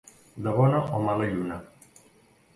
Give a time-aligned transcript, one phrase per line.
[0.47, 1.61] De bona o mala lluna.